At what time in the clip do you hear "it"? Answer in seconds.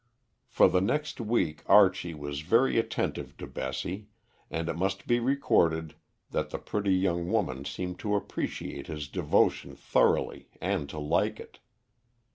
4.67-4.75, 11.39-11.59